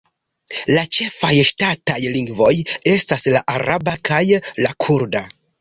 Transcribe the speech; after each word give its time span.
La 0.77 0.85
ĉefaj 0.97 1.31
ŝtataj 1.49 1.97
lingvoj 2.15 2.49
estas 2.95 3.29
la 3.37 3.45
araba 3.57 3.97
kaj 4.11 4.23
la 4.65 4.77
kurda. 4.87 5.27